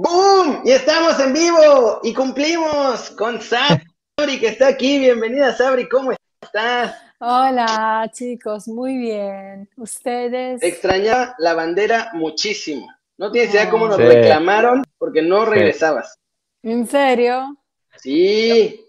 ¡Boom! 0.00 0.62
Y 0.64 0.70
estamos 0.70 1.18
en 1.18 1.32
vivo 1.32 1.98
y 2.04 2.14
cumplimos 2.14 3.10
con 3.18 3.40
Sabri 3.40 4.38
que 4.38 4.46
está 4.46 4.68
aquí. 4.68 5.00
Bienvenida 5.00 5.52
Sabri, 5.52 5.88
¿cómo 5.88 6.12
estás? 6.40 6.94
Hola 7.18 8.08
chicos, 8.12 8.68
muy 8.68 8.96
bien. 8.96 9.68
¿Ustedes? 9.76 10.62
Extrañaba 10.62 11.34
la 11.38 11.54
bandera 11.54 12.12
muchísimo. 12.14 12.86
No 13.16 13.32
tienes 13.32 13.52
idea 13.52 13.68
cómo 13.70 13.88
nos 13.88 13.96
reclamaron 13.96 14.84
porque 14.98 15.20
no 15.20 15.44
regresabas. 15.44 16.16
¿En 16.62 16.86
serio? 16.86 17.56
Sí. 17.96 18.87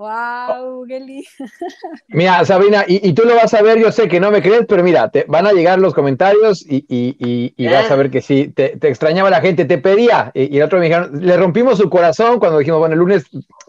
¡Wow! 0.00 0.86
¡Qué 0.88 0.98
Mira, 2.08 2.42
Sabrina, 2.46 2.86
y, 2.88 3.12
tú 3.12 3.24
lo 3.26 3.34
vas 3.34 3.52
a 3.52 3.60
ver, 3.60 3.78
yo 3.78 3.92
sé 3.92 4.08
que 4.08 4.18
no 4.18 4.30
me 4.30 4.40
crees, 4.40 4.64
pero 4.66 4.82
mira, 4.82 5.10
te 5.10 5.26
van 5.28 5.46
a 5.46 5.52
llegar 5.52 5.78
los 5.78 5.92
comentarios 5.92 6.64
y, 6.66 7.54
vas 7.68 7.90
a 7.90 7.96
ver 7.96 8.10
que 8.10 8.22
sí, 8.22 8.48
te, 8.48 8.78
extrañaba 8.88 9.28
la 9.28 9.42
gente, 9.42 9.66
te 9.66 9.76
pedía, 9.76 10.30
y, 10.32 10.56
el 10.56 10.62
otro 10.62 10.78
me 10.78 10.86
dijeron, 10.86 11.20
le 11.20 11.36
rompimos 11.36 11.76
su 11.76 11.90
corazón 11.90 12.38
cuando 12.38 12.56
dijimos, 12.56 12.80
bueno, 12.80 12.94
el 12.94 12.98
lunes 12.98 13.24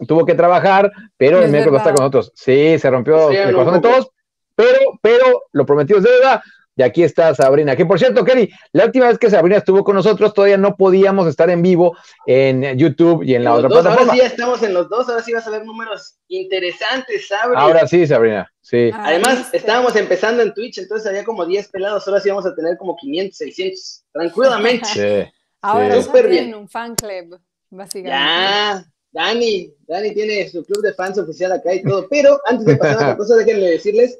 tuvo 0.08 0.24
que 0.24 0.34
trabajar, 0.34 0.90
pero 1.18 1.42
el 1.42 1.50
miércoles 1.50 1.80
está 1.80 1.92
con 1.92 2.00
nosotros. 2.00 2.32
Sí, 2.34 2.78
se 2.78 2.88
rompió 2.88 3.30
el 3.30 3.52
corazón 3.52 3.74
de 3.74 3.80
todos, 3.90 4.10
pero, 4.56 4.78
pero 5.02 5.42
lo 5.52 5.66
prometido 5.66 5.98
es 5.98 6.04
deuda, 6.04 6.42
y 6.74 6.82
aquí 6.82 7.02
está 7.02 7.34
Sabrina, 7.34 7.76
que 7.76 7.84
por 7.84 7.98
cierto, 7.98 8.24
Kelly, 8.24 8.50
la 8.72 8.86
última 8.86 9.08
vez 9.08 9.18
que 9.18 9.28
Sabrina 9.28 9.58
estuvo 9.58 9.84
con 9.84 9.94
nosotros 9.94 10.32
todavía 10.32 10.56
no 10.56 10.74
podíamos 10.76 11.26
estar 11.26 11.50
en 11.50 11.60
vivo 11.60 11.96
en 12.26 12.78
YouTube 12.78 13.22
y 13.24 13.34
en 13.34 13.44
la 13.44 13.54
otra 13.54 13.68
plataforma. 13.68 14.12
Ahora 14.12 14.14
sí 14.14 14.20
estamos 14.20 14.62
en 14.62 14.72
los 14.72 14.88
dos, 14.88 15.08
ahora 15.08 15.22
sí 15.22 15.32
vas 15.34 15.46
a 15.46 15.50
ver 15.50 15.66
números 15.66 16.18
interesantes, 16.28 17.28
Sabrina. 17.28 17.60
Ahora 17.60 17.86
sí, 17.86 18.06
Sabrina, 18.06 18.50
sí. 18.62 18.90
Ah, 18.94 19.04
Además, 19.08 19.50
estábamos 19.52 19.96
empezando 19.96 20.42
en 20.42 20.54
Twitch, 20.54 20.78
entonces 20.78 21.06
había 21.06 21.24
como 21.24 21.44
10 21.44 21.68
pelados, 21.68 22.08
ahora 22.08 22.20
sí 22.20 22.30
vamos 22.30 22.46
a 22.46 22.54
tener 22.54 22.78
como 22.78 22.96
500, 22.96 23.36
600, 23.36 24.04
tranquilamente. 24.12 24.88
Sí, 24.88 25.32
ahora 25.60 25.96
sí. 25.96 26.02
súper 26.04 26.28
bien. 26.28 26.54
un 26.54 26.68
fan 26.68 26.94
club, 26.94 27.38
básicamente. 27.68 28.08
Ya, 28.10 28.84
Dani, 29.10 29.74
Dani 29.86 30.14
tiene 30.14 30.48
su 30.48 30.64
club 30.64 30.82
de 30.82 30.94
fans 30.94 31.18
oficial 31.18 31.52
acá 31.52 31.74
y 31.74 31.82
todo, 31.82 32.08
pero 32.08 32.40
antes 32.46 32.64
de 32.64 32.76
pasar 32.76 32.94
a 32.94 33.00
otra 33.00 33.16
cosa, 33.18 33.36
déjenme 33.36 33.66
decirles 33.66 34.18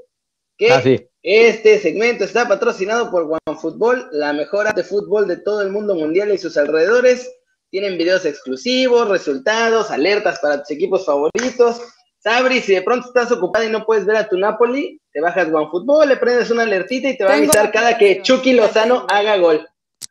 que... 0.58 0.70
Ah, 0.70 0.83
sí 0.83 1.08
este 1.23 1.78
segmento 1.78 2.25
está 2.25 2.48
patrocinado 2.48 3.11
por 3.11 3.39
OneFootball, 3.47 4.09
la 4.11 4.33
mejor 4.33 4.67
app 4.67 4.77
de 4.77 4.83
fútbol 4.83 5.29
de 5.29 5.37
todo 5.37 5.62
el 5.62 5.70
mundo 5.70 5.95
mundial 5.95 6.33
y 6.33 6.39
sus 6.39 6.56
alrededores. 6.56 7.31
Tienen 7.70 7.97
videos 7.97 8.25
exclusivos, 8.25 9.09
resultados, 9.09 9.91
alertas 9.91 10.41
para 10.41 10.59
tus 10.59 10.73
equipos 10.73 11.06
favoritos. 11.06 11.81
Sabri, 12.19 12.61
si 12.61 12.75
de 12.75 12.83
pronto 12.83 13.09
estás 13.09 13.31
ocupada 13.33 13.64
y 13.64 13.70
no 13.70 13.84
puedes 13.84 14.05
ver 14.05 14.17
a 14.17 14.29
tu 14.29 14.37
Napoli, 14.37 15.01
te 15.12 15.20
bajas 15.20 15.48
OneFootball, 15.53 16.09
le 16.09 16.17
prendes 16.17 16.51
una 16.51 16.64
alertita 16.64 17.09
y 17.09 17.17
te 17.17 17.25
va 17.25 17.34
a 17.34 17.36
avisar 17.36 17.70
cada 17.70 17.97
que 17.97 18.20
Chucky 18.23 18.53
Lozano 18.53 19.07
haga 19.09 19.36
gol. 19.39 19.67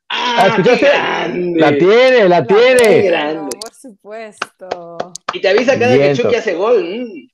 ¡Ah, 0.09 0.57
grande! 0.57 1.59
La 1.59 1.77
tiene, 1.77 2.27
la, 2.27 2.45
tiene. 2.45 3.01
Grande. 3.03 3.57
Por 3.59 3.73
supuesto. 3.73 4.97
Y 5.33 5.39
te 5.39 5.47
avisa 5.47 5.79
cada 5.79 5.97
que 5.97 6.13
Chucky 6.13 6.35
hace 6.35 6.53
gol. 6.53 6.83
Mm. 6.83 7.30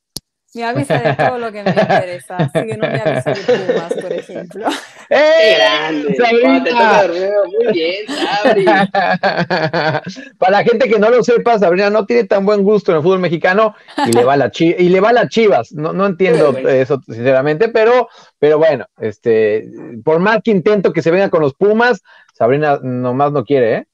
Me 0.58 0.64
avisa 0.64 0.98
de 0.98 1.14
todo 1.14 1.38
lo 1.38 1.52
que 1.52 1.62
me 1.62 1.70
interesa, 1.70 2.38
así 2.38 2.66
que 2.66 2.78
no 2.78 2.88
me 2.88 3.00
avisa 3.00 3.32
de 3.32 3.42
Pumas, 3.42 3.94
por 3.94 4.12
ejemplo. 4.12 4.68
¡Eh! 5.10 5.56
grande! 5.58 7.32
Muy 7.46 7.74
bien, 7.74 8.06
Sabri. 8.08 8.66
Para 10.40 10.52
la 10.52 10.64
gente 10.64 10.90
que 10.90 10.98
no 10.98 11.12
lo 11.12 11.24
sepa, 11.24 11.60
Sabrina 11.60 11.92
no 11.92 12.08
tiene 12.08 12.24
tan 12.24 12.44
buen 12.44 12.64
gusto 12.64 12.92
en 12.92 12.98
el 12.98 13.04
fútbol 13.04 13.20
mexicano 13.20 13.76
y 14.08 14.14
le 14.14 14.24
va 14.24 14.34
a, 14.34 14.38
la 14.38 14.52
y 14.58 14.90
le 14.90 15.00
va 15.00 15.10
a 15.10 15.14
las 15.14 15.30
chivas. 15.30 15.72
No, 15.74 15.94
no 15.94 16.08
entiendo 16.08 16.58
eso, 16.58 17.00
sinceramente, 17.06 17.70
pero, 17.70 18.10
pero 18.40 18.58
bueno, 18.58 18.88
este, 18.98 19.70
por 20.04 20.20
más 20.20 20.40
que 20.44 20.50
intento 20.50 20.92
que 20.92 21.04
se 21.04 21.12
venga 21.12 21.30
con 21.30 21.42
los 21.42 21.54
Pumas, 21.54 22.02
Sabrina 22.34 22.80
nomás 22.82 23.32
no 23.32 23.46
quiere, 23.46 23.76
¿eh? 23.76 23.88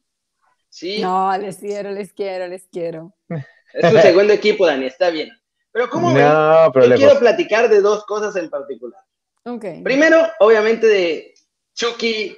Sí. 0.69 1.01
No, 1.01 1.37
les 1.37 1.57
quiero, 1.57 1.91
les 1.91 2.13
quiero, 2.13 2.47
les 2.47 2.67
quiero. 2.69 3.13
Es 3.73 3.91
su 3.91 3.97
segundo 3.99 4.33
equipo, 4.33 4.65
Dani, 4.65 4.85
está 4.85 5.09
bien. 5.09 5.29
Pero 5.73 5.89
¿cómo 5.89 6.11
no, 6.11 6.73
Yo 6.73 6.95
quiero 6.95 7.19
platicar 7.19 7.67
de 7.67 7.81
dos 7.81 8.05
cosas 8.05 8.35
en 8.35 8.49
particular. 8.49 9.01
Okay. 9.43 9.81
Primero, 9.81 10.25
obviamente, 10.39 10.87
de 10.87 11.33
Chucky 11.73 12.37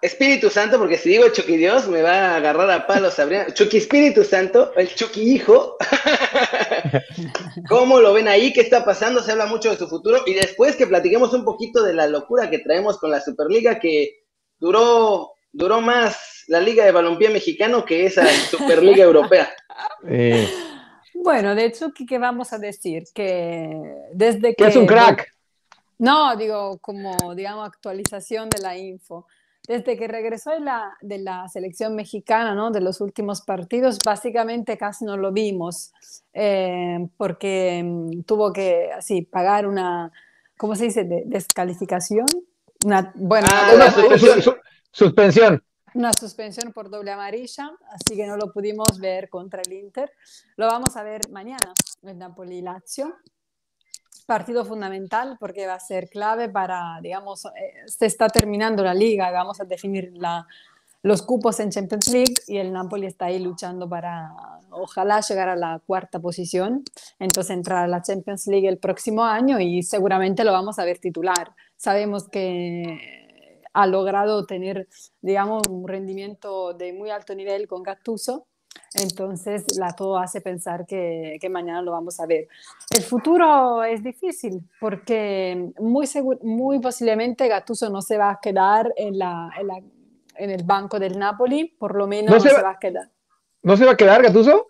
Espíritu 0.00 0.48
Santo, 0.48 0.78
porque 0.78 0.96
si 0.96 1.10
digo 1.10 1.28
Chucky 1.28 1.56
Dios, 1.56 1.88
me 1.88 2.00
va 2.00 2.12
a 2.12 2.36
agarrar 2.36 2.70
a 2.70 2.86
palos 2.86 3.14
Sabrina. 3.14 3.46
Chucky 3.54 3.78
Espíritu 3.78 4.24
Santo, 4.24 4.72
el 4.76 4.94
Chucky 4.94 5.34
Hijo. 5.34 5.76
¿Cómo 7.68 8.00
lo 8.00 8.12
ven 8.12 8.28
ahí? 8.28 8.52
¿Qué 8.52 8.60
está 8.60 8.84
pasando? 8.84 9.20
Se 9.20 9.32
habla 9.32 9.46
mucho 9.46 9.70
de 9.70 9.76
su 9.76 9.88
futuro. 9.88 10.22
Y 10.26 10.34
después 10.34 10.76
que 10.76 10.86
platiquemos 10.86 11.34
un 11.34 11.44
poquito 11.44 11.82
de 11.82 11.92
la 11.92 12.06
locura 12.06 12.48
que 12.48 12.60
traemos 12.60 12.98
con 12.98 13.10
la 13.10 13.20
Superliga, 13.20 13.80
que 13.80 14.22
duró, 14.58 15.32
duró 15.52 15.80
más 15.80 16.44
la 16.46 16.60
Liga 16.60 16.84
de 16.84 16.92
Balompié 16.92 17.30
Mexicano 17.30 17.84
que 17.84 18.06
esa 18.06 18.24
Superliga 18.50 19.02
Europea. 19.02 19.52
Eh. 20.08 20.48
Bueno, 21.14 21.54
de 21.54 21.66
hecho, 21.66 21.92
¿qué, 21.92 22.18
vamos 22.18 22.52
a 22.52 22.58
decir? 22.58 23.04
Que 23.14 23.94
desde 24.12 24.54
que... 24.54 24.66
es 24.66 24.76
un 24.76 24.86
crack? 24.86 25.32
No, 25.98 26.34
digo, 26.36 26.78
como, 26.78 27.34
digamos, 27.34 27.66
actualización 27.66 28.48
de 28.48 28.62
la 28.62 28.76
info. 28.76 29.26
Desde 29.68 29.96
que 29.96 30.08
regresó 30.08 30.50
de 30.50 30.60
la, 30.60 30.96
de 31.00 31.18
la 31.18 31.46
selección 31.48 31.94
mexicana, 31.94 32.54
¿no? 32.54 32.70
De 32.70 32.80
los 32.80 33.00
últimos 33.00 33.42
partidos, 33.42 33.98
básicamente 34.04 34.78
casi 34.78 35.04
no 35.04 35.16
lo 35.16 35.30
vimos, 35.30 35.92
eh, 36.32 37.06
porque 37.16 37.82
mm, 37.84 38.22
tuvo 38.22 38.52
que, 38.52 38.90
así, 38.92 39.22
pagar 39.22 39.66
una, 39.66 40.10
¿cómo 40.56 40.74
se 40.74 40.84
dice? 40.84 41.06
descalificación. 41.26 42.26
Una, 42.84 43.12
bueno, 43.14 43.46
ah, 43.52 43.72
una 43.74 43.90
suspensión 44.90 45.62
una 45.94 46.12
suspensión 46.12 46.72
por 46.72 46.90
doble 46.90 47.10
amarilla, 47.10 47.70
así 47.90 48.16
que 48.16 48.26
no 48.26 48.36
lo 48.36 48.52
pudimos 48.52 48.98
ver 48.98 49.28
contra 49.28 49.62
el 49.62 49.72
Inter. 49.72 50.12
Lo 50.56 50.66
vamos 50.66 50.96
a 50.96 51.02
ver 51.02 51.30
mañana 51.30 51.72
en 52.02 52.18
Napoli-Lazio. 52.18 53.16
Partido 54.26 54.64
fundamental 54.64 55.36
porque 55.40 55.66
va 55.66 55.74
a 55.74 55.80
ser 55.80 56.08
clave 56.08 56.48
para, 56.48 57.00
digamos, 57.02 57.46
eh, 57.46 57.50
se 57.86 58.06
está 58.06 58.28
terminando 58.28 58.84
la 58.84 58.94
liga, 58.94 59.30
vamos 59.30 59.60
a 59.60 59.64
definir 59.64 60.12
la, 60.14 60.46
los 61.02 61.22
cupos 61.22 61.58
en 61.60 61.70
Champions 61.70 62.08
League 62.08 62.34
y 62.46 62.58
el 62.58 62.72
Napoli 62.72 63.06
está 63.06 63.26
ahí 63.26 63.38
luchando 63.38 63.88
para, 63.88 64.32
ojalá, 64.70 65.20
llegar 65.20 65.48
a 65.48 65.56
la 65.56 65.80
cuarta 65.84 66.20
posición, 66.20 66.84
entonces 67.18 67.50
entrar 67.50 67.84
a 67.84 67.88
la 67.88 68.02
Champions 68.02 68.46
League 68.46 68.68
el 68.68 68.78
próximo 68.78 69.24
año 69.24 69.58
y 69.58 69.82
seguramente 69.82 70.44
lo 70.44 70.52
vamos 70.52 70.78
a 70.78 70.84
ver 70.84 70.98
titular. 70.98 71.54
Sabemos 71.76 72.28
que 72.28 73.20
ha 73.72 73.86
logrado 73.86 74.46
tener, 74.46 74.88
digamos, 75.20 75.66
un 75.68 75.86
rendimiento 75.86 76.74
de 76.74 76.92
muy 76.92 77.10
alto 77.10 77.34
nivel 77.34 77.66
con 77.68 77.82
Gattuso. 77.82 78.46
Entonces, 78.94 79.76
la 79.78 79.92
todo 79.92 80.18
hace 80.18 80.40
pensar 80.40 80.86
que, 80.86 81.38
que, 81.40 81.48
mañana 81.48 81.82
lo 81.82 81.92
vamos 81.92 82.18
a 82.20 82.26
ver. 82.26 82.48
El 82.96 83.02
futuro 83.02 83.84
es 83.84 84.02
difícil 84.02 84.60
porque 84.80 85.72
muy, 85.78 86.08
muy 86.42 86.80
posiblemente 86.80 87.48
Gattuso 87.48 87.88
no 87.90 88.02
se 88.02 88.16
va 88.18 88.30
a 88.30 88.40
quedar 88.40 88.92
en, 88.96 89.18
la, 89.18 89.50
en, 89.58 89.66
la, 89.66 89.80
en 90.36 90.50
el 90.50 90.64
banco 90.64 90.98
del 90.98 91.18
Napoli, 91.18 91.66
por 91.78 91.96
lo 91.96 92.06
menos 92.06 92.32
no, 92.32 92.40
se, 92.40 92.62
va, 92.62 92.70
a 92.70 92.78
quedar. 92.78 93.10
¿No 93.62 93.76
se 93.76 93.84
va 93.84 93.92
a 93.92 93.96
quedar 93.96 94.22
Gattuso? 94.22 94.66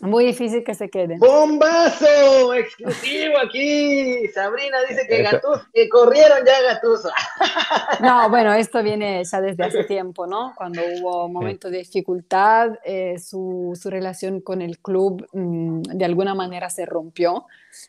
Muy 0.00 0.26
difícil 0.26 0.64
que 0.64 0.74
se 0.74 0.90
queden. 0.90 1.20
¡Bombazo! 1.20 2.52
Exclusivo 2.54 3.38
aquí. 3.38 4.26
Sabrina 4.28 4.78
dice 4.88 5.06
que 5.08 5.22
Gattuso, 5.22 5.66
que 5.72 5.88
corrieron 5.88 6.38
ya 6.44 6.62
Gatuso. 6.62 7.10
No, 8.00 8.28
bueno, 8.28 8.52
esto 8.52 8.82
viene 8.82 9.22
ya 9.24 9.40
desde 9.40 9.64
hace 9.64 9.84
tiempo, 9.84 10.26
¿no? 10.26 10.52
Cuando 10.56 10.82
hubo 10.82 11.28
momentos 11.28 11.70
de 11.70 11.78
dificultad, 11.78 12.72
eh, 12.84 13.18
su, 13.18 13.78
su, 13.80 13.88
relación 13.88 14.40
con 14.40 14.62
el 14.62 14.78
club 14.78 15.26
mm, 15.32 15.82
de 15.82 16.04
alguna 16.04 16.34
manera 16.34 16.68
se 16.70 16.84
rompió. 16.84 17.46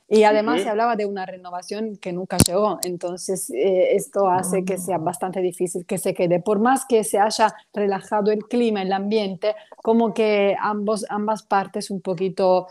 Y 0.07 0.23
además 0.23 0.61
se 0.61 0.69
hablaba 0.69 0.95
de 0.95 1.05
una 1.05 1.25
renovación 1.25 1.97
que 1.97 2.13
nunca 2.13 2.37
llegó. 2.37 2.79
Entonces, 2.83 3.49
eh, 3.49 3.95
esto 3.95 4.29
hace 4.29 4.63
que 4.63 4.77
sea 4.77 4.97
bastante 4.97 5.41
difícil 5.41 5.85
que 5.85 5.97
se 5.97 6.13
quede. 6.13 6.39
Por 6.39 6.59
más 6.59 6.85
que 6.85 7.03
se 7.03 7.19
haya 7.19 7.53
relajado 7.73 8.31
el 8.31 8.45
clima, 8.45 8.81
el 8.81 8.93
ambiente, 8.93 9.55
como 9.77 10.13
que 10.13 10.55
ambos, 10.59 11.05
ambas 11.09 11.43
partes 11.43 11.89
un 11.89 12.01
poquito, 12.01 12.67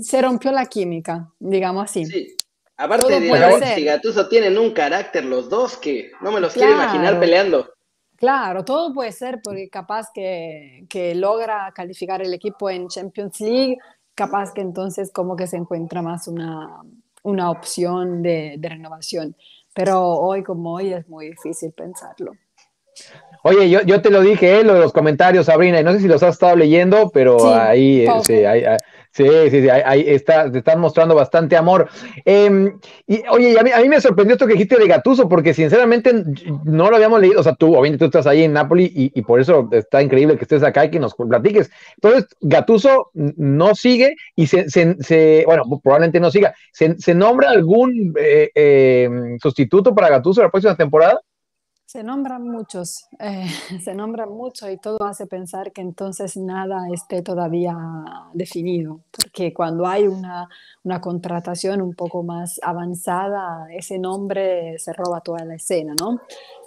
se 0.00 0.22
rompió 0.22 0.52
la 0.52 0.66
química, 0.66 1.30
digamos 1.38 1.84
así. 1.84 2.06
Sí. 2.06 2.36
Aparte 2.76 3.20
de 3.20 3.74
si 3.76 3.84
Gatuso 3.84 4.28
tienen 4.28 4.58
un 4.58 4.72
carácter 4.72 5.24
los 5.24 5.48
dos 5.48 5.76
que 5.76 6.10
no 6.20 6.32
me 6.32 6.40
los 6.40 6.54
quiero 6.54 6.72
imaginar 6.72 7.20
peleando. 7.20 7.70
Claro, 8.16 8.64
todo 8.64 8.92
puede 8.92 9.12
ser 9.12 9.40
porque 9.42 9.68
capaz 9.68 10.08
que, 10.12 10.86
que, 10.88 11.14
logra 11.14 11.72
calificar 11.74 12.22
el 12.22 12.32
equipo 12.32 12.70
en 12.70 12.88
Champions 12.88 13.40
League, 13.40 13.78
capaz 14.14 14.52
que 14.52 14.60
entonces 14.60 15.12
como 15.12 15.36
que 15.36 15.46
se 15.46 15.56
encuentra 15.56 16.02
más 16.02 16.28
una, 16.28 16.82
una 17.22 17.50
opción 17.50 18.22
de, 18.22 18.56
de 18.58 18.68
renovación. 18.68 19.36
Pero 19.74 20.02
hoy 20.02 20.42
como 20.42 20.74
hoy 20.74 20.92
es 20.92 21.08
muy 21.08 21.30
difícil 21.30 21.72
pensarlo. 21.72 22.32
Oye, 23.46 23.68
yo, 23.68 23.82
yo 23.82 24.00
te 24.00 24.08
lo 24.08 24.22
dije, 24.22 24.60
eh, 24.60 24.64
lo 24.64 24.72
de 24.72 24.80
los 24.80 24.92
comentarios, 24.94 25.46
Sabrina, 25.46 25.78
y 25.78 25.84
no 25.84 25.92
sé 25.92 26.00
si 26.00 26.08
los 26.08 26.22
has 26.22 26.32
estado 26.32 26.56
leyendo, 26.56 27.10
pero 27.12 27.54
ahí, 27.54 28.06
sí, 28.24 28.42
ahí, 28.44 28.64
Sí, 29.10 29.28
sí, 29.48 29.62
sí, 29.62 29.68
ahí, 29.68 30.04
está, 30.08 30.50
te 30.50 30.58
están 30.58 30.80
mostrando 30.80 31.14
bastante 31.14 31.56
amor. 31.56 31.88
Em, 32.24 32.80
y 33.06 33.22
oye, 33.28 33.56
a 33.60 33.62
mí, 33.62 33.70
a 33.70 33.80
mí, 33.80 33.88
me 33.88 34.00
sorprendió 34.00 34.34
esto 34.34 34.46
que 34.46 34.54
dijiste 34.54 34.76
de 34.76 34.88
Gatuso, 34.88 35.28
porque 35.28 35.54
sinceramente 35.54 36.12
no 36.64 36.90
lo 36.90 36.96
habíamos 36.96 37.20
leído. 37.20 37.38
O 37.38 37.42
sea, 37.44 37.54
tú, 37.54 37.76
obviamente 37.76 37.98
tú 37.98 38.06
estás 38.06 38.26
ahí 38.26 38.42
en 38.42 38.54
Napoli 38.54 38.90
y, 38.92 39.22
por 39.22 39.40
eso 39.40 39.68
está 39.70 40.02
increíble 40.02 40.36
que 40.36 40.42
estés 40.42 40.64
acá 40.64 40.86
y 40.86 40.90
que 40.90 40.98
nos 40.98 41.14
platiques. 41.14 41.70
Entonces, 41.96 42.26
Gatuso 42.40 43.10
no 43.12 43.76
sigue 43.76 44.16
y 44.34 44.48
se, 44.48 44.68
se, 44.68 45.44
bueno, 45.46 45.62
probablemente 45.80 46.18
no 46.18 46.32
siga. 46.32 46.52
¿Se, 46.72 47.14
nombra 47.14 47.50
algún 47.50 48.14
eh, 48.18 48.50
em, 48.54 49.38
sustituto 49.38 49.94
para 49.94 50.08
Gatuso 50.08 50.42
la 50.42 50.50
próxima 50.50 50.74
temporada? 50.76 51.20
Se 51.86 52.02
nombran 52.02 52.48
muchos, 52.48 53.06
eh, 53.18 53.46
se 53.84 53.94
nombran 53.94 54.30
muchos 54.30 54.70
y 54.70 54.78
todo 54.78 55.02
hace 55.04 55.26
pensar 55.26 55.72
que 55.72 55.82
entonces 55.82 56.36
nada 56.36 56.88
esté 56.92 57.22
todavía 57.22 57.76
definido, 58.32 59.00
porque 59.10 59.52
cuando 59.52 59.86
hay 59.86 60.06
una, 60.06 60.48
una 60.82 61.00
contratación 61.00 61.82
un 61.82 61.94
poco 61.94 62.22
más 62.22 62.58
avanzada, 62.62 63.66
ese 63.70 63.98
nombre 63.98 64.78
se 64.78 64.92
roba 64.92 65.20
toda 65.20 65.44
la 65.44 65.54
escena, 65.54 65.94
¿no? 66.00 66.20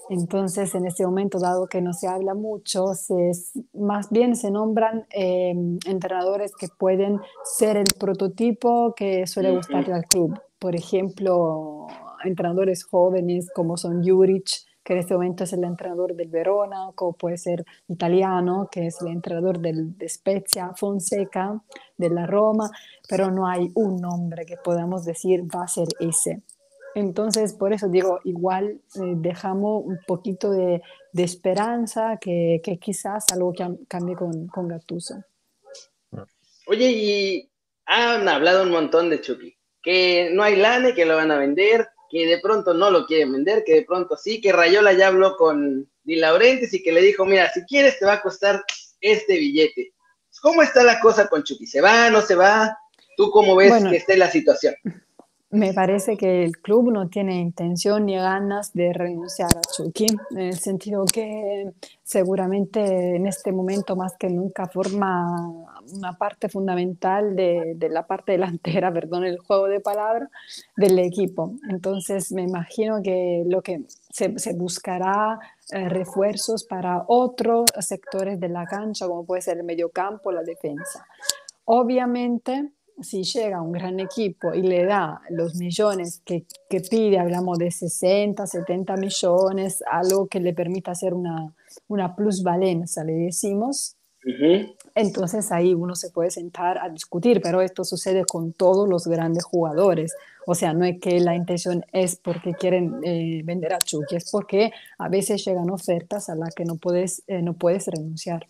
Entonces, 0.10 0.74
en 0.74 0.86
este 0.86 1.06
momento, 1.06 1.38
dado 1.38 1.68
que 1.68 1.82
no 1.82 1.92
se 1.92 2.08
habla 2.08 2.34
mucho, 2.34 2.94
se, 2.94 3.32
más 3.74 4.10
bien 4.10 4.36
se 4.36 4.52
nombran 4.52 5.06
em, 5.10 5.80
entrenadores 5.86 6.54
que 6.56 6.68
pueden 6.70 7.20
ser 7.44 7.76
el 7.76 7.88
prototipo 8.00 8.94
que 8.96 9.28
suele 9.28 9.52
gustarle 9.52 9.94
al 9.94 10.06
club. 10.06 10.40
Por 10.60 10.76
ejemplo, 10.76 11.88
entrenadores 12.24 12.86
jóvenes 12.86 13.50
como 13.54 13.76
son 13.76 14.02
Juric, 14.04 14.67
que 14.88 14.94
en 14.94 15.00
este 15.00 15.16
momento 15.16 15.44
es 15.44 15.52
el 15.52 15.66
entrenador 15.66 16.16
del 16.16 16.30
Verona, 16.30 16.88
o 16.88 17.12
puede 17.12 17.38
ser 17.38 17.66
italiano, 17.90 18.70
que 18.72 18.88
es 18.88 19.02
el 19.02 19.10
entrenador 19.10 19.60
del, 19.60 19.98
de 19.98 20.08
Spezia, 20.08 20.72
Fonseca, 20.78 21.62
de 21.98 22.10
la 22.10 22.26
Roma, 22.26 22.72
pero 23.06 23.30
no 23.30 23.50
hay 23.50 23.70
un 23.76 23.98
nombre 24.00 24.46
que 24.46 24.56
podamos 24.56 25.04
decir 25.04 25.44
va 25.44 25.66
a 25.66 25.68
ser 25.68 25.90
ese. 26.00 26.42
Entonces, 26.96 27.54
por 27.54 27.74
eso 27.74 27.90
digo, 27.90 28.22
igual 28.24 28.80
eh, 28.96 29.16
dejamos 29.18 29.84
un 29.84 30.00
poquito 30.08 30.52
de, 30.52 30.82
de 31.12 31.24
esperanza 31.24 32.18
que, 32.22 32.62
que, 32.64 32.80
quizás 32.80 33.26
algo 33.34 33.54
cambie 33.90 34.16
con, 34.16 34.48
con 34.48 34.70
Gattuso. 34.70 35.16
Oye, 36.66 36.92
y 36.92 37.52
han 37.86 38.30
hablado 38.30 38.64
un 38.64 38.72
montón 38.72 39.10
de 39.10 39.20
Chucky, 39.20 39.54
que 39.84 40.30
no 40.32 40.44
hay 40.44 40.56
lane, 40.56 40.94
que 40.94 41.06
lo 41.06 41.18
van 41.18 41.32
a 41.32 41.38
vender, 41.38 41.90
que 42.10 42.26
de 42.26 42.40
pronto 42.40 42.74
no 42.74 42.90
lo 42.90 43.06
quieren 43.06 43.34
vender, 43.34 43.64
que 43.66 43.76
de 43.76 43.82
pronto 43.84 44.16
sí, 44.16 44.42
que 44.42 44.52
Rayola 44.52 44.94
ya 44.94 45.08
habló 45.08 45.36
con 45.36 45.90
Di 46.04 46.16
Laurentiis 46.16 46.74
y 46.74 46.84
que 46.84 46.92
le 46.92 47.02
dijo, 47.02 47.26
mira, 47.26 47.52
si 47.52 47.64
quieres 47.64 48.00
te 48.00 48.06
va 48.06 48.14
a 48.14 48.22
costar 48.22 48.64
este 49.02 49.38
billete. 49.38 49.94
¿Cómo 50.42 50.62
está 50.62 50.84
la 50.84 51.00
cosa 51.00 51.28
con 51.28 51.44
Chucky? 51.44 51.66
¿Se 51.66 51.82
va, 51.82 52.10
no 52.10 52.22
se 52.22 52.36
va? 52.36 52.78
¿Tú 53.16 53.32
cómo 53.32 53.56
ves 53.56 53.84
que 53.90 53.98
esté 53.98 54.16
la 54.18 54.30
situación? 54.30 54.76
Me 55.50 55.74
parece 55.74 56.18
que 56.18 56.44
el 56.44 56.58
club 56.58 56.92
no 56.92 57.08
tiene 57.08 57.40
intención 57.40 58.06
ni 58.06 58.18
ganas 58.18 58.74
de 58.74 58.92
renunciar 58.92 59.50
a 59.56 59.62
Chucky, 59.62 60.08
en 60.32 60.40
el 60.40 60.60
sentido 60.60 61.06
que 61.06 61.72
seguramente 62.04 63.16
en 63.16 63.26
este 63.28 63.54
momento 63.54 63.96
más 63.96 64.18
que 64.18 64.30
nunca 64.30 64.68
forma 64.68 65.26
una 65.94 66.18
parte 66.18 66.50
fundamental 66.50 67.34
de, 67.34 67.78
la 67.90 68.06
parte 68.06 68.34
delantera, 68.34 68.92
perdón, 68.94 69.24
el 69.24 69.38
juego 69.38 69.68
de 69.68 69.80
palabras 69.80 70.30
del 70.76 71.00
equipo. 71.00 71.54
Entonces 71.70 72.34
me 72.34 72.42
imagino 72.42 73.02
que 73.02 73.46
lo 73.48 73.62
que 73.62 73.84
se, 74.10 74.38
se 74.38 74.54
buscará 74.54 75.40
eh, 75.72 75.88
refuerzos 75.88 76.66
para 76.66 77.06
otros 77.08 77.70
sectores 77.80 78.38
de 78.42 78.50
la 78.50 78.66
cancha, 78.66 79.08
como 79.08 79.26
puede 79.26 79.42
ser 79.42 79.60
el 79.60 79.64
mediocampo, 79.64 80.30
la 80.34 80.44
defensa. 80.44 81.08
Obviamente 81.64 82.72
si 83.02 83.24
llega 83.24 83.62
un 83.62 83.72
gran 83.72 84.00
equipo 84.00 84.54
y 84.54 84.62
le 84.62 84.86
da 84.86 85.22
los 85.30 85.56
millones 85.56 86.22
que, 86.26 86.46
que, 86.70 86.82
pide, 86.82 87.20
hablamos 87.20 87.58
de 87.58 87.72
60, 87.72 88.46
70 88.46 88.98
millones, 88.98 89.84
algo 89.90 90.28
que 90.28 90.40
le 90.40 90.54
permita 90.54 90.92
hacer 90.92 91.14
una, 91.14 91.54
una 91.88 92.16
plusvalencia, 92.16 93.04
le 93.04 93.14
decimos, 93.14 93.98
entonces 94.96 95.52
ahí 95.52 95.74
uno 95.74 95.96
se 95.96 96.10
puede 96.10 96.32
sentar 96.32 96.80
a 96.80 96.90
discutir, 96.90 97.40
pero 97.42 97.62
esto 97.62 97.84
sucede 97.84 98.26
con 98.26 98.52
todos 98.52 98.88
los 98.88 99.08
grandes 99.08 99.46
jugadores. 99.46 100.16
O 100.46 100.56
sea, 100.56 100.74
no 100.74 100.86
es 100.86 101.00
que 101.00 101.20
la 101.20 101.36
intención 101.36 101.86
es 101.94 102.18
porque 102.18 102.54
quieren 102.54 103.00
eh, 103.04 103.42
vender 103.46 103.74
a 103.74 103.78
Chucky, 103.78 104.16
es 104.16 104.30
porque 104.30 104.72
a 104.98 105.08
veces 105.08 105.46
llegan 105.46 105.70
ofertas 105.70 106.30
a 106.30 106.36
las 106.36 106.54
que 106.54 106.66
no 106.66 106.76
puedes, 106.76 107.24
eh, 107.28 107.42
no 107.42 107.54
puedes 107.54 107.88
renunciar. 107.88 108.48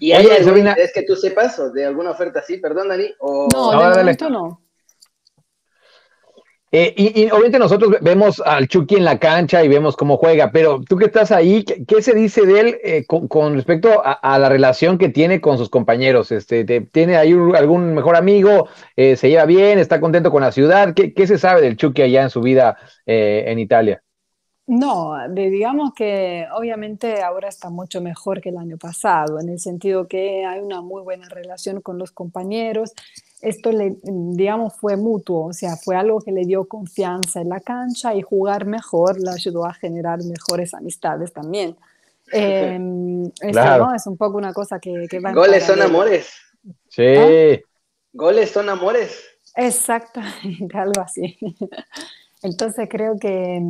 ¿Y 0.00 0.12
hay 0.12 0.26
es 0.26 0.92
que 0.92 1.02
tú 1.02 1.16
sepas 1.16 1.58
o 1.58 1.70
de 1.70 1.84
alguna 1.84 2.10
oferta 2.10 2.40
así, 2.40 2.58
perdón, 2.58 2.88
Dani? 2.88 3.14
O... 3.18 3.48
No, 3.52 3.72
no, 3.72 3.90
de 3.90 3.98
momento 3.98 4.30
no. 4.30 4.62
Eh, 6.74 6.94
y, 6.96 7.26
obviamente 7.26 7.58
nosotros 7.58 7.96
vemos 8.00 8.40
al 8.40 8.66
Chucky 8.66 8.96
en 8.96 9.04
la 9.04 9.18
cancha 9.18 9.62
y 9.62 9.68
vemos 9.68 9.94
cómo 9.94 10.16
juega, 10.16 10.50
pero 10.52 10.80
tú 10.80 10.96
que 10.96 11.04
estás 11.04 11.30
ahí, 11.30 11.64
¿qué, 11.64 12.00
se 12.00 12.14
dice 12.14 12.46
de 12.46 12.60
él 12.60 12.78
eh, 12.82 13.04
con, 13.06 13.54
respecto 13.54 14.02
a, 14.02 14.38
la 14.38 14.48
relación 14.48 14.96
que 14.96 15.10
tiene 15.10 15.42
con 15.42 15.58
sus 15.58 15.68
compañeros? 15.68 16.32
Este, 16.32 16.64
¿Tiene 16.64 17.18
ahí 17.18 17.32
algún 17.32 17.92
mejor 17.92 18.16
amigo? 18.16 18.68
Eh, 18.96 19.16
¿Se 19.16 19.28
lleva 19.28 19.44
bien? 19.44 19.78
¿Está 19.78 20.00
contento 20.00 20.30
con 20.30 20.40
la 20.40 20.50
ciudad? 20.50 20.94
¿Qué, 20.94 21.12
qué 21.12 21.26
se 21.26 21.36
sabe 21.36 21.60
del 21.60 21.76
Chucky 21.76 22.00
allá 22.00 22.22
en 22.22 22.30
su 22.30 22.40
vida 22.40 22.78
en 23.04 23.58
Italia? 23.58 24.01
No, 24.66 25.16
digamos 25.28 25.92
que 25.92 26.46
obviamente 26.54 27.20
ahora 27.20 27.48
está 27.48 27.68
mucho 27.68 28.00
mejor 28.00 28.40
que 28.40 28.50
el 28.50 28.58
año 28.58 28.78
pasado, 28.78 29.40
en 29.40 29.48
el 29.48 29.58
sentido 29.58 30.06
que 30.06 30.44
hay 30.44 30.60
una 30.60 30.80
muy 30.80 31.02
buena 31.02 31.28
relación 31.28 31.80
con 31.80 31.98
los 31.98 32.12
compañeros. 32.12 32.92
Esto, 33.40 33.72
le, 33.72 33.96
digamos, 34.04 34.74
fue 34.76 34.96
mutuo, 34.96 35.46
o 35.46 35.52
sea, 35.52 35.76
fue 35.76 35.96
algo 35.96 36.20
que 36.20 36.30
le 36.30 36.44
dio 36.44 36.66
confianza 36.66 37.40
en 37.40 37.48
la 37.48 37.58
cancha 37.58 38.14
y 38.14 38.22
jugar 38.22 38.66
mejor 38.66 39.20
le 39.20 39.30
ayudó 39.30 39.66
a 39.66 39.74
generar 39.74 40.20
mejores 40.22 40.74
amistades 40.74 41.32
también. 41.32 41.76
Eh, 42.32 42.78
¿no? 42.78 43.94
Es 43.94 44.06
un 44.06 44.16
poco 44.16 44.38
una 44.38 44.52
cosa 44.52 44.78
que, 44.78 45.06
que 45.10 45.18
va 45.18 45.32
Goles 45.32 45.64
son 45.64 45.82
amores. 45.82 46.32
Sí. 46.88 47.02
¿Ah? 47.04 47.58
Goles 48.12 48.50
son 48.50 48.68
amores. 48.68 49.20
Exactamente, 49.56 50.78
algo 50.78 51.00
así. 51.00 51.36
Entonces 52.42 52.88
creo 52.90 53.16
que 53.18 53.62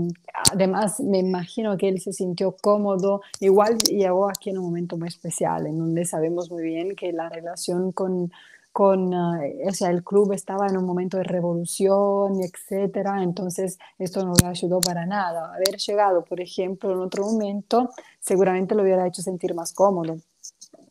además 0.50 0.98
me 1.00 1.18
imagino 1.18 1.76
que 1.76 1.88
él 1.88 2.00
se 2.00 2.12
sintió 2.12 2.56
cómodo, 2.60 3.20
igual 3.40 3.78
llegó 3.78 4.30
aquí 4.30 4.50
en 4.50 4.58
un 4.58 4.64
momento 4.64 4.96
muy 4.96 5.08
especial, 5.08 5.66
en 5.66 5.78
donde 5.78 6.06
sabemos 6.06 6.50
muy 6.50 6.62
bien 6.62 6.96
que 6.96 7.12
la 7.12 7.28
relación 7.28 7.92
con, 7.92 8.32
con 8.72 9.12
ah, 9.12 9.40
o 9.66 9.72
sea, 9.72 9.90
el 9.90 10.02
club 10.02 10.32
estaba 10.32 10.66
en 10.68 10.78
un 10.78 10.86
momento 10.86 11.18
de 11.18 11.24
revolución, 11.24 12.40
etcétera, 12.42 13.22
entonces 13.22 13.78
esto 13.98 14.24
no 14.24 14.32
le 14.42 14.48
ayudó 14.48 14.80
para 14.80 15.04
nada. 15.04 15.54
Haber 15.54 15.76
llegado, 15.76 16.24
por 16.24 16.40
ejemplo, 16.40 16.92
en 16.92 16.98
otro 17.00 17.24
momento, 17.24 17.90
seguramente 18.20 18.74
lo 18.74 18.82
hubiera 18.82 19.06
hecho 19.06 19.20
sentir 19.22 19.54
más 19.54 19.74
cómodo. 19.74 20.16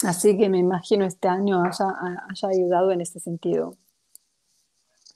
Así 0.04 0.38
que 0.38 0.50
me 0.50 0.60
imagino 0.60 1.06
este 1.06 1.28
año 1.28 1.64
haya, 1.64 1.86
haya 2.30 2.48
ayudado 2.48 2.92
en 2.92 3.02
este 3.02 3.20
sentido. 3.20 3.76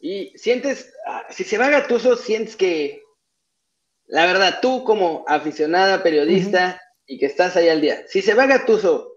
Y 0.08 0.38
sientes, 0.38 0.94
ah, 1.08 1.26
si 1.32 1.44
se 1.44 1.58
va 1.58 1.72
Gatuso, 1.72 2.16
sientes 2.16 2.56
que, 2.56 3.02
la 4.06 4.28
verdad, 4.28 4.60
tú 4.62 4.84
como 4.84 5.26
aficionada, 5.28 6.04
periodista 6.04 6.80
y 7.08 7.18
que 7.18 7.26
estás 7.26 7.56
ahí 7.56 7.70
al 7.70 7.82
día, 7.82 8.04
si 8.08 8.22
se 8.22 8.36
va 8.36 8.46
Gatuso, 8.46 9.14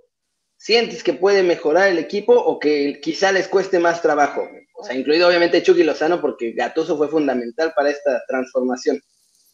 ¿sientes 0.57 1.02
que 1.02 1.12
puede 1.12 1.42
mejorar 1.42 1.88
el 1.90 1.99
equipo 1.99 2.33
o 2.33 2.59
que 2.59 3.02
quizá 3.02 3.33
les 3.33 3.49
cueste 3.49 3.78
más 3.78 4.00
trabajo? 4.00 4.49
O 4.78 4.83
sea, 4.83 4.97
incluido 4.97 5.28
obviamente 5.28 5.62
Chucky 5.62 5.83
Lozano, 5.83 6.23
porque 6.23 6.52
Gatuso 6.52 6.97
fue 6.97 7.09
fundamental 7.09 7.75
para 7.76 7.90
esta 7.90 8.23
transformación. 8.26 8.99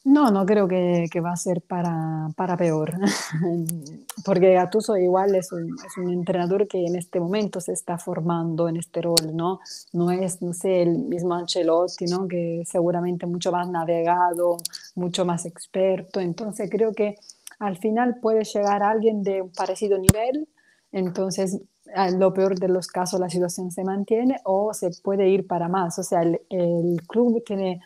No, 0.04 0.30
no 0.30 0.44
creo 0.44 0.68
que, 0.68 1.06
que 1.10 1.20
va 1.22 1.32
a 1.32 1.36
ser 1.36 1.62
para, 1.62 2.28
para 2.36 2.58
peor, 2.58 2.92
porque 4.24 4.52
Gattuso 4.52 4.98
igual 4.98 5.34
es 5.34 5.50
un, 5.50 5.74
es 5.84 5.96
un, 5.96 6.10
entrenador 6.12 6.68
que 6.68 6.84
en 6.84 6.94
este 6.94 7.20
momento 7.20 7.58
se 7.58 7.72
está 7.72 7.96
formando 7.96 8.68
en 8.68 8.76
este 8.76 9.00
rol, 9.00 9.34
¿no? 9.34 9.60
No 9.94 10.10
es, 10.10 10.42
no 10.42 10.52
sé, 10.52 10.82
el 10.82 10.98
mismo 10.98 11.32
Ancelotti, 11.32 12.04
¿no? 12.04 12.28
Que 12.28 12.64
seguramente 12.66 13.24
mucho 13.24 13.50
más 13.50 13.66
navegado, 13.70 14.58
mucho 14.94 15.24
más 15.24 15.46
experto, 15.46 16.20
entonces 16.20 16.68
creo 16.70 16.92
que 16.92 17.14
al 17.58 17.78
final 17.78 18.16
puede 18.20 18.44
llegar 18.44 18.82
alguien 18.82 19.22
de 19.22 19.40
un 19.40 19.52
parecido 19.52 19.96
nivel, 19.96 20.46
entonces 20.92 21.62
en 21.86 22.18
lo 22.18 22.32
peor 22.34 22.58
de 22.58 22.68
los 22.68 22.88
casos 22.88 23.20
la 23.20 23.30
situación 23.30 23.70
se 23.70 23.84
mantiene 23.84 24.40
o 24.44 24.74
se 24.74 24.90
puede 25.02 25.28
ir 25.28 25.46
para 25.46 25.68
más, 25.68 25.98
o 25.98 26.02
sea, 26.02 26.22
el, 26.22 27.00
club 27.08 27.42
tiene 27.44 27.80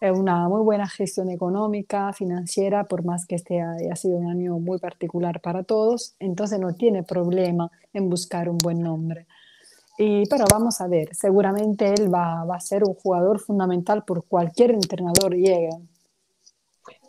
una 0.00 0.48
muy 0.48 0.62
buena 0.62 0.88
gestión 0.88 1.28
económica, 1.28 2.12
financiera, 2.14 2.84
por 2.84 3.04
más 3.04 3.26
que 3.26 3.34
este 3.34 3.60
haya 3.60 3.94
sido 3.96 4.16
un 4.16 4.30
año 4.30 4.58
muy 4.58 4.78
particular 4.78 5.40
para 5.42 5.62
todos, 5.62 6.14
entonces 6.18 6.58
no 6.58 6.74
tiene 6.74 7.02
problema 7.02 7.70
en 7.92 8.08
buscar 8.08 8.48
un 8.48 8.56
buen 8.56 8.80
nombre. 8.80 9.26
Y, 9.98 10.26
pero 10.30 10.46
vamos 10.50 10.80
a 10.80 10.88
ver, 10.88 11.14
seguramente 11.14 11.92
él 11.92 12.12
va, 12.12 12.44
va 12.44 12.56
a 12.56 12.60
ser 12.60 12.84
un 12.84 12.94
jugador 12.94 13.38
fundamental 13.38 14.02
por 14.04 14.24
cualquier 14.24 14.70
entrenador 14.70 15.34
llegue. 15.34 15.68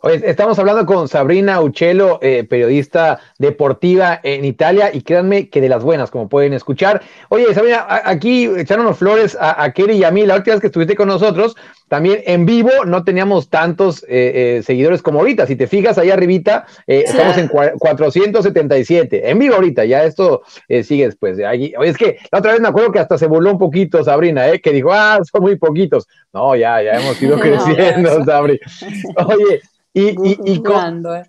Estamos 0.02 0.58
hablando 0.58 0.84
con 0.84 1.06
Sabrina 1.06 1.60
Uccello, 1.60 2.18
eh, 2.22 2.42
periodista 2.42 3.20
deportiva 3.38 4.18
en 4.24 4.44
Italia, 4.44 4.90
y 4.92 5.02
créanme 5.02 5.48
que 5.48 5.60
de 5.60 5.68
las 5.68 5.84
buenas, 5.84 6.10
como 6.10 6.28
pueden 6.28 6.54
escuchar. 6.54 7.02
Oye, 7.28 7.54
Sabrina, 7.54 7.86
aquí 7.88 8.46
echaron 8.46 8.92
flores 8.96 9.38
a, 9.38 9.62
a 9.62 9.72
Kerry 9.72 9.98
y 9.98 10.04
a 10.04 10.10
mí. 10.10 10.26
La 10.26 10.34
última 10.34 10.54
vez 10.54 10.60
que 10.60 10.66
estuviste 10.66 10.96
con 10.96 11.06
nosotros, 11.06 11.54
también 11.86 12.20
en 12.26 12.46
vivo, 12.46 12.70
no 12.84 13.04
teníamos 13.04 13.48
tantos 13.48 14.02
eh, 14.08 14.56
eh, 14.58 14.62
seguidores 14.64 15.02
como 15.02 15.20
ahorita. 15.20 15.46
Si 15.46 15.54
te 15.54 15.68
fijas 15.68 15.96
ahí 15.98 16.10
arribita, 16.10 16.66
estamos 16.88 17.38
en 17.38 17.46
477. 17.46 19.30
En 19.30 19.38
vivo 19.38 19.54
ahorita, 19.54 19.84
ya 19.84 20.02
esto 20.02 20.42
sigue 20.82 21.06
después. 21.06 21.36
De 21.36 21.46
Oye, 21.46 21.74
es 21.84 21.96
que 21.96 22.18
la 22.32 22.40
otra 22.40 22.50
vez 22.50 22.60
me 22.60 22.66
acuerdo 22.66 22.90
que 22.90 22.98
hasta 22.98 23.18
se 23.18 23.28
voló 23.28 23.52
un 23.52 23.58
poquito 23.58 24.02
Sabrina, 24.02 24.58
que 24.58 24.72
dijo, 24.72 24.92
ah, 24.92 25.20
son 25.30 25.42
muy 25.42 25.54
poquitos. 25.54 26.08
No, 26.32 26.56
ya, 26.56 26.82
ya 26.82 26.94
hemos 26.94 27.22
ido 27.22 27.38
creciendo, 27.40 28.24
Sabri. 28.24 28.58
Oye, 29.26 29.60
y, 29.92 30.10
y, 30.30 30.38
y 30.44 30.62
con... 30.62 31.04
¿eh? 31.06 31.22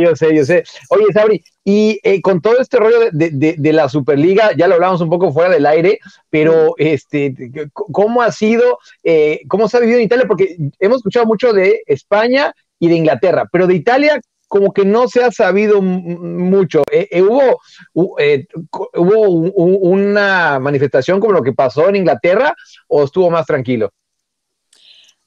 yo 0.00 0.16
sé, 0.16 0.34
yo 0.34 0.44
sé. 0.44 0.64
Oye, 0.90 1.06
Sabri, 1.12 1.42
y 1.64 1.98
eh, 2.02 2.20
con 2.20 2.40
todo 2.40 2.58
este 2.58 2.78
rollo 2.78 3.10
de, 3.12 3.30
de, 3.30 3.54
de, 3.58 3.72
la 3.72 3.88
Superliga, 3.88 4.52
ya 4.56 4.68
lo 4.68 4.74
hablamos 4.74 5.00
un 5.00 5.10
poco 5.10 5.32
fuera 5.32 5.50
del 5.50 5.66
aire, 5.66 5.98
pero 6.28 6.74
este, 6.76 7.34
¿cómo 7.72 8.22
ha 8.22 8.32
sido, 8.32 8.78
eh, 9.02 9.40
cómo 9.48 9.68
se 9.68 9.76
ha 9.76 9.80
vivido 9.80 9.98
en 9.98 10.04
Italia? 10.04 10.26
Porque 10.26 10.56
hemos 10.78 10.98
escuchado 10.98 11.26
mucho 11.26 11.52
de 11.52 11.82
España 11.86 12.54
y 12.78 12.88
de 12.88 12.94
Inglaterra, 12.94 13.48
pero 13.50 13.66
de 13.66 13.74
Italia 13.74 14.20
como 14.48 14.72
que 14.72 14.84
no 14.84 15.06
se 15.06 15.22
ha 15.22 15.30
sabido 15.30 15.80
mucho. 15.80 16.82
hubo 17.22 17.60
hubo 17.94 19.26
una 19.28 20.58
manifestación 20.58 21.20
como 21.20 21.34
lo 21.34 21.42
que 21.42 21.52
pasó 21.52 21.88
en 21.88 21.96
Inglaterra 21.96 22.56
o 22.88 23.04
estuvo 23.04 23.30
más 23.30 23.46
tranquilo? 23.46 23.92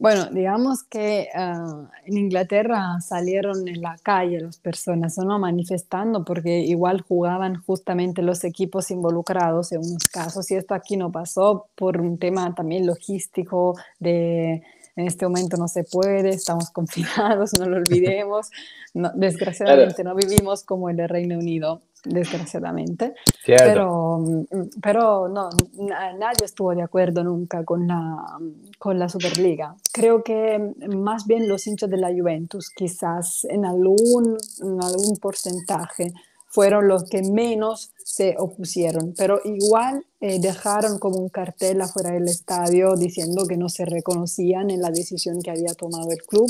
Bueno, 0.04 0.26
digamos 0.26 0.84
que 0.84 1.30
uh, 1.34 1.88
en 2.06 2.18
Inglaterra 2.18 3.00
salieron 3.00 3.66
en 3.70 3.82
la 3.82 3.98
calle 4.04 4.42
las 4.42 4.58
personas, 4.58 5.18
¿no? 5.18 5.40
Manifestando 5.40 6.26
porque 6.26 6.60
igual 6.60 7.00
jugaban 7.08 7.64
justamente 7.64 8.22
los 8.22 8.44
equipos 8.44 8.92
involucrados 8.92 9.72
en 9.72 9.80
unos 9.80 10.04
casos 10.12 10.52
y 10.52 10.56
esto 10.56 10.74
aquí 10.74 10.98
no 10.98 11.10
pasó 11.10 11.68
por 11.76 12.02
un 12.02 12.18
tema 12.18 12.54
también 12.54 12.86
logístico 12.86 13.78
de 13.98 14.62
en 14.98 15.08
este 15.08 15.26
momento 15.26 15.56
no 15.56 15.70
se 15.70 15.86
puede, 15.86 16.32
estamos 16.32 16.70
confinados, 16.74 17.52
no 17.58 17.66
lo 17.66 17.78
olvidemos. 17.78 18.50
desgraciadamente 18.94 20.04
no 20.04 20.16
vivimos 20.16 20.66
como 20.66 20.90
en 20.90 21.00
el 21.00 21.08
Reino 21.08 21.40
Unido, 21.40 21.82
desgraciadamente. 22.04 23.14
Pero, 23.46 24.20
mm, 24.20 24.80
pero 24.82 25.28
no, 25.28 25.50
nadie 25.78 26.46
estuvo 26.46 26.74
de 26.76 26.82
acuerdo 26.82 27.24
nunca 27.24 27.64
con 27.64 27.88
la, 27.88 28.38
con 28.78 29.00
la 29.00 29.10
Superliga. 29.10 29.76
Creo 29.92 30.24
que 30.24 30.74
más 30.96 31.26
bien 31.26 31.48
los 31.48 31.66
hinchas 31.68 31.90
de 31.90 31.98
la 31.98 32.10
Juventus, 32.10 32.70
quizás 32.70 33.46
en 33.50 33.66
algún, 33.66 34.38
en 34.62 34.84
algún 34.84 35.18
porcentaje, 35.18 36.14
fueron 36.54 36.88
los 36.88 37.10
que 37.10 37.24
menos 37.24 37.94
se 38.06 38.36
opusieron, 38.38 39.16
pero 39.18 39.40
igual 39.44 40.06
eh, 40.22 40.40
dejaron 40.40 41.00
como 41.00 41.18
un 41.18 41.30
cartel 41.30 41.82
afuera 41.82 42.12
del 42.12 42.28
estadio 42.28 42.96
diciendo 42.96 43.48
que 43.48 43.58
no 43.58 43.70
se 43.70 43.86
reconocían 43.86 44.70
en 44.70 44.80
la 44.80 44.92
decisión 44.92 45.42
que 45.42 45.50
había 45.50 45.74
tomado 45.74 46.12
el 46.12 46.22
club 46.22 46.48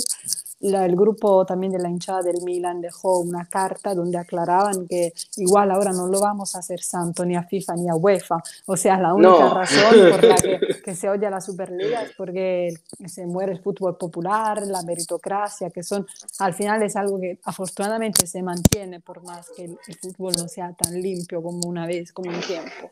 el 0.64 0.96
grupo 0.96 1.46
también 1.46 1.74
de 1.74 1.80
la 1.80 1.90
hinchada 1.90 2.22
del 2.22 2.42
Milan 2.42 2.80
dejó 2.80 3.20
una 3.20 3.46
carta 3.46 3.94
donde 3.94 4.18
aclaraban 4.18 4.88
que 4.88 5.14
igual 5.38 5.72
ahora 5.72 5.92
no 5.92 6.08
lo 6.08 6.22
vamos 6.22 6.56
a 6.56 6.60
hacer 6.60 6.82
santo 6.82 7.26
ni 7.26 7.36
a 7.36 7.44
FIFA 7.44 7.76
ni 7.76 7.90
a 7.90 7.96
UEFA. 7.96 8.42
O 8.66 8.78
sea, 8.78 8.98
la 8.98 9.14
única 9.14 9.50
razón 9.50 10.10
por 10.12 10.24
la 10.24 10.36
que, 10.86 10.96
se 10.96 11.10
odia 11.10 11.30
la 11.30 11.42
Superliga 11.42 12.04
es 12.04 12.12
porque 12.18 12.74
se 13.06 13.26
muere 13.26 13.52
el 13.52 13.60
fútbol 13.60 13.98
popular, 13.98 14.66
la 14.66 14.82
meritocracia, 14.84 15.70
que 15.70 15.84
son, 15.84 16.08
al 16.40 16.54
final 16.54 16.82
es 16.84 16.96
algo 16.96 17.20
que 17.20 17.40
afortunadamente 17.44 18.26
se 18.26 18.42
mantiene 18.42 19.02
por 19.02 19.22
más 19.24 19.50
que 19.50 19.66
el, 19.66 19.78
el 19.88 19.96
fútbol 19.96 20.34
no 20.38 20.48
sea 20.48 20.74
tan 20.74 21.02
limpio 21.02 21.42
como 21.42 21.68
una 21.68 21.86
vez, 21.86 22.14
como 22.14 22.30
un 22.30 22.40
tiempo. 22.42 22.92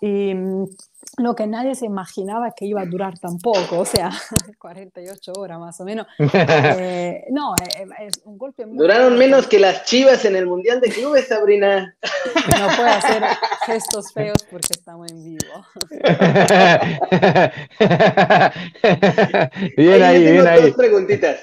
Y 0.00 0.34
mm, 0.34 0.64
lo 1.18 1.34
que 1.34 1.46
nadie 1.46 1.74
se 1.74 1.84
imaginaba 1.84 2.52
que 2.56 2.64
iba 2.64 2.80
a 2.80 2.86
durar 2.86 3.18
tampoco, 3.18 3.80
o 3.80 3.84
sea, 3.84 4.10
48 4.58 5.32
horas 5.36 5.58
más 5.58 5.80
o 5.80 5.84
menos. 5.84 6.06
Eh, 6.82 7.24
no, 7.30 7.54
eh, 7.54 7.82
eh, 7.82 8.06
es 8.06 8.22
un 8.24 8.38
golpe 8.38 8.64
muy 8.64 8.78
Duraron 8.78 9.18
menos 9.18 9.46
que 9.46 9.58
las 9.58 9.84
chivas 9.84 10.24
en 10.24 10.36
el 10.36 10.46
Mundial 10.46 10.80
de 10.80 10.88
Clubes, 10.88 11.28
Sabrina. 11.28 11.96
No 12.58 12.66
puedo 12.76 12.88
hacer 12.88 13.22
gestos 13.66 14.12
feos 14.12 14.38
porque 14.50 14.68
estamos 14.70 15.10
en 15.10 15.24
vivo. 15.24 15.38
bien 19.76 20.02
ahí, 20.02 20.24
tengo 20.24 20.42
bien 20.42 20.62
dos 20.62 20.76
preguntitas. 20.76 21.40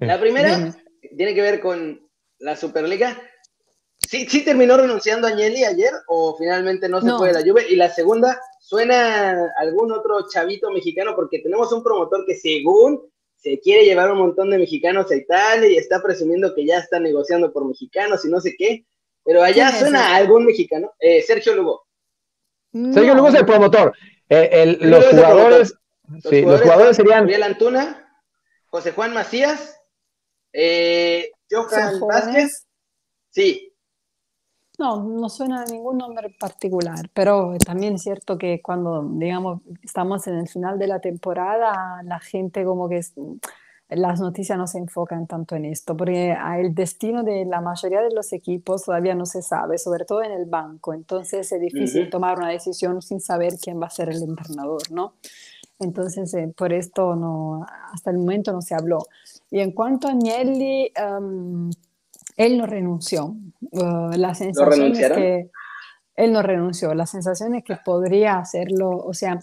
La 0.00 0.20
primera 0.20 0.72
tiene 1.16 1.34
que 1.34 1.42
ver 1.42 1.60
con 1.60 2.00
la 2.38 2.56
Superliga. 2.56 3.16
¿Sí, 4.12 4.26
¿Sí 4.28 4.44
terminó 4.44 4.76
renunciando 4.76 5.26
a 5.26 5.30
Agnelli 5.30 5.64
ayer 5.64 5.90
o 6.06 6.36
finalmente 6.36 6.86
no 6.86 7.00
se 7.00 7.10
fue 7.12 7.28
de 7.28 7.32
la 7.32 7.40
lluvia? 7.40 7.66
Y 7.66 7.76
la 7.76 7.88
segunda, 7.88 8.38
¿suena 8.60 9.50
algún 9.56 9.90
otro 9.90 10.28
chavito 10.28 10.70
mexicano? 10.70 11.16
Porque 11.16 11.38
tenemos 11.38 11.72
un 11.72 11.82
promotor 11.82 12.26
que 12.26 12.34
según 12.34 13.10
se 13.36 13.58
quiere 13.58 13.86
llevar 13.86 14.12
un 14.12 14.18
montón 14.18 14.50
de 14.50 14.58
mexicanos 14.58 15.10
a 15.10 15.16
Italia 15.16 15.66
y 15.66 15.78
está 15.78 16.02
presumiendo 16.02 16.54
que 16.54 16.66
ya 16.66 16.76
está 16.76 17.00
negociando 17.00 17.54
por 17.54 17.64
mexicanos 17.64 18.22
y 18.26 18.28
no 18.28 18.38
sé 18.38 18.54
qué. 18.54 18.84
Pero 19.24 19.42
allá 19.42 19.72
suena 19.72 20.14
algún 20.14 20.44
mexicano. 20.44 20.92
Eh, 21.00 21.22
Sergio 21.22 21.54
Lugo. 21.54 21.86
Sergio 22.70 23.14
Lugo 23.14 23.28
es 23.28 23.34
el 23.36 23.46
promotor. 23.46 23.94
Eh, 24.28 24.76
los, 24.78 25.06
jugadores, 25.06 25.74
los, 26.22 26.60
jugadores, 26.60 26.96
serían. 26.98 27.20
Gabriel 27.20 27.44
Antuna, 27.44 28.14
José 28.66 28.92
Juan 28.92 29.14
Macías, 29.14 29.80
eh, 30.52 31.30
Johan 31.50 31.98
Vázquez. 31.98 32.66
Sí, 33.30 33.71
no, 34.82 35.02
no 35.02 35.28
suena 35.28 35.62
a 35.62 35.64
ningún 35.64 35.98
nombre 35.98 36.28
particular, 36.30 37.08
pero 37.14 37.54
también 37.64 37.94
es 37.94 38.02
cierto 38.02 38.36
que 38.36 38.60
cuando, 38.60 39.02
digamos, 39.02 39.62
estamos 39.82 40.26
en 40.26 40.34
el 40.34 40.48
final 40.48 40.78
de 40.78 40.88
la 40.88 41.00
temporada, 41.00 42.02
la 42.02 42.18
gente 42.18 42.64
como 42.64 42.88
que 42.88 43.00
las 43.90 44.20
noticias 44.20 44.58
no 44.58 44.66
se 44.66 44.78
enfocan 44.78 45.26
tanto 45.28 45.54
en 45.54 45.66
esto, 45.66 45.96
porque 45.96 46.36
el 46.58 46.74
destino 46.74 47.22
de 47.22 47.44
la 47.44 47.60
mayoría 47.60 48.00
de 48.00 48.12
los 48.12 48.32
equipos 48.32 48.84
todavía 48.84 49.14
no 49.14 49.24
se 49.24 49.40
sabe, 49.42 49.78
sobre 49.78 50.04
todo 50.04 50.22
en 50.22 50.32
el 50.32 50.46
banco, 50.46 50.92
entonces 50.92 51.52
es 51.52 51.60
difícil 51.60 52.10
tomar 52.10 52.38
una 52.38 52.48
decisión 52.48 53.00
sin 53.02 53.20
saber 53.20 53.54
quién 53.62 53.80
va 53.80 53.86
a 53.86 53.90
ser 53.90 54.08
el 54.08 54.22
entrenador, 54.22 54.90
¿no? 54.90 55.14
Entonces, 55.78 56.32
eh, 56.34 56.52
por 56.56 56.72
esto 56.72 57.16
no, 57.16 57.66
hasta 57.92 58.10
el 58.10 58.18
momento 58.18 58.52
no 58.52 58.62
se 58.62 58.74
habló. 58.74 58.98
Y 59.50 59.60
en 59.60 59.72
cuanto 59.72 60.08
a 60.08 60.12
Agnelli, 60.12 60.92
um, 61.18 61.70
él 62.36 62.58
no 62.58 62.66
renunció. 62.66 63.36
Uh, 63.70 64.10
la 64.16 64.34
sensación 64.34 64.92
es 64.92 65.10
que 65.10 65.50
él 66.16 66.32
no 66.32 66.42
renunció. 66.42 66.94
La 66.94 67.06
sensación 67.06 67.54
es 67.54 67.64
que 67.64 67.76
podría 67.84 68.38
hacerlo, 68.38 68.90
o 68.90 69.14
sea, 69.14 69.40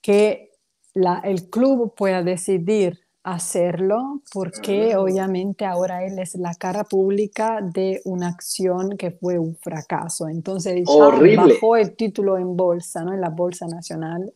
que 0.00 0.50
la, 0.94 1.20
el 1.24 1.48
club 1.50 1.94
pueda 1.94 2.22
decidir 2.22 3.06
hacerlo 3.26 4.22
porque 4.32 4.96
obviamente 4.96 5.64
ahora 5.64 6.04
él 6.04 6.16
es 6.20 6.36
la 6.36 6.54
cara 6.54 6.84
pública 6.84 7.58
de 7.60 8.00
una 8.04 8.28
acción 8.28 8.96
que 8.96 9.10
fue 9.10 9.36
un 9.36 9.56
fracaso. 9.56 10.28
Entonces 10.28 10.84
ya 10.86 11.36
bajó 11.36 11.76
el 11.76 11.96
título 11.96 12.38
en 12.38 12.56
bolsa, 12.56 13.02
¿no? 13.02 13.12
En 13.12 13.20
la 13.20 13.30
bolsa 13.30 13.66
nacional. 13.66 14.32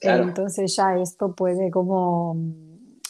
Entonces 0.00 0.74
ya 0.74 0.96
esto 0.96 1.36
puede 1.36 1.70
como 1.70 2.36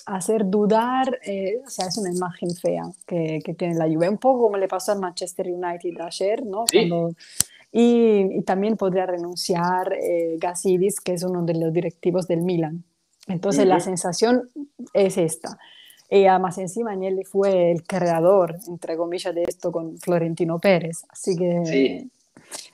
hacer 0.07 0.49
dudar, 0.49 1.19
eh, 1.25 1.61
o 1.67 1.69
sea, 1.69 1.89
es 1.89 1.99
una 1.99 2.11
imagen 2.11 2.55
fea 2.55 2.85
que, 3.07 3.41
que, 3.45 3.55
tiene 3.55 3.75
la 3.75 3.87
Juve, 3.87 4.09
un 4.09 4.19
poco 4.19 4.43
como 4.43 4.57
le 4.57 4.69
pasó 4.69 4.93
al 4.93 5.01
Manchester 5.01 5.49
United 5.49 6.01
ayer, 6.01 6.47
¿no? 6.47 6.65
y, 6.73 6.89
y, 7.73 8.43
también 8.43 8.77
podría 8.77 9.05
renunciar 9.05 9.93
eh, 9.93 10.37
Gasidis, 10.39 11.01
que 11.01 11.15
es 11.15 11.25
uno 11.25 11.43
de 11.43 11.55
los 11.55 11.73
directivos 11.73 12.27
del 12.29 12.43
Milan. 12.43 12.85
Entonces 13.27 13.67
la 13.67 13.81
sensación 13.81 14.49
es 14.93 15.19
esta. 15.19 15.59
Y 16.09 16.27
además 16.27 16.57
encima 16.59 16.93
Agnelli 16.93 17.25
fue 17.25 17.73
el 17.73 17.83
creador, 17.83 18.57
entre 18.69 18.97
comillas, 18.97 19.35
de 19.35 19.43
esto 19.43 19.73
con 19.73 19.99
Florentino 19.99 20.61
Pérez. 20.61 21.05
Así 21.09 21.37
que 21.37 22.07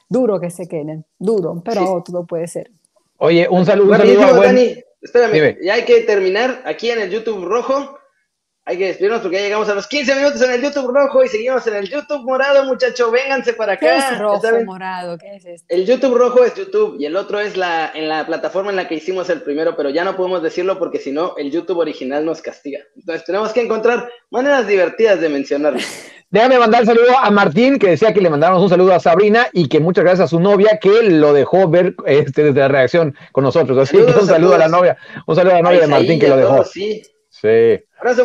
duro 0.09 0.39
que 0.39 0.51
se 0.51 0.69
queden, 0.69 1.07
duro, 1.19 1.63
pero 1.65 2.03
todo 2.05 2.27
puede 2.27 2.47
ser. 2.47 2.71
Oye, 3.17 3.49
un 3.49 3.65
saludo, 3.65 3.93
un 3.93 3.99
saludo 3.99 4.43
Dani, 4.43 4.75
espérame, 5.03 5.59
ya 5.63 5.75
hay 5.75 5.85
que 5.85 6.01
terminar 6.03 6.63
aquí 6.65 6.91
en 6.91 7.01
el 7.01 7.11
YouTube 7.11 7.45
rojo. 7.45 7.99
hay 8.65 8.79
que 8.79 8.87
despedirnos 8.87 9.21
porque 9.23 9.39
ya 9.39 9.43
llegamos 9.43 9.69
a 9.69 9.75
los 9.75 9.89
15 9.89 10.15
minutos 10.15 10.41
en 10.43 10.53
el 10.53 10.63
YouTube 10.63 10.95
rojo 10.95 11.25
y 11.25 11.29
seguimos 11.29 11.67
en 11.67 11.75
el 11.75 11.89
YouTube 11.89 12.23
morado, 12.23 12.65
muchacho. 12.65 13.11
Vénganse 13.11 13.55
para 13.55 13.73
acá. 13.73 13.87
¿Qué 13.87 13.97
es 13.97 14.19
rojo 14.19 14.65
morado? 14.65 15.19
¿Qué 15.19 15.35
es 15.35 15.45
esto? 15.45 15.67
El 15.69 15.85
YouTube 15.85 16.17
rojo 16.17 16.45
es 16.45 16.55
YouTube 16.55 16.97
y 17.01 17.07
el 17.07 17.17
otro 17.17 17.41
es 17.41 17.57
la 17.57 17.91
en 17.93 18.09
la 18.09 18.25
plataforma 18.25 18.71
en 18.71 18.77
la 18.77 18.87
que 18.87 18.95
hicimos 18.95 19.29
el 19.31 19.43
primero, 19.43 19.77
pero 19.77 19.91
ya 19.91 20.05
no 20.05 20.17
podemos 20.17 20.43
decirlo 20.43 20.79
porque 20.79 20.99
si 20.99 21.11
no, 21.11 21.35
el 21.37 21.51
YouTube 21.51 21.79
original 21.79 22.25
nos 22.25 22.41
castiga. 22.41 22.81
Entonces 22.95 23.25
tenemos 23.25 23.53
que 23.53 23.63
encontrar 23.63 24.09
maneras 24.31 24.67
divertidas 24.69 25.21
de 25.21 25.29
mencionarlo. 25.29 25.81
Déjame 26.33 26.59
mandar 26.59 26.87
saludo 26.87 27.19
a 27.23 27.31
Martín, 27.31 27.79
que 27.79 27.91
decía 27.91 28.15
que 28.15 28.23
le 28.23 28.31
mandáramos 28.31 28.63
un 28.63 28.71
saludo 28.71 28.95
a 28.95 29.01
Sabrina 29.01 29.49
y 29.53 29.69
que 29.69 29.81
muchas 29.81 30.03
gracias 30.03 30.25
a 30.25 30.29
su 30.29 30.41
novia, 30.41 30.79
que 30.81 31.03
lo 31.03 31.35
dejó 31.35 31.69
ver 31.69 31.95
este, 32.07 32.45
desde 32.45 32.59
la 32.59 32.69
reacción 32.69 33.15
con 33.33 33.45
nosotros. 33.45 33.77
Así 33.77 33.99
que 33.99 34.05
un 34.05 34.27
saludo 34.27 34.55
a, 34.55 34.59
la 34.59 34.69
novia, 34.69 34.97
un 35.27 35.37
saludo 35.37 35.53
a 35.53 35.57
la 35.57 35.63
novia 35.63 35.81
de 35.81 35.89
Martín 35.89 36.19
que 36.19 36.29
lo 36.29 36.39
dejó. 36.39 36.65
sí. 36.65 37.03
Sí. 37.29 37.81
Abrazo. 37.99 38.25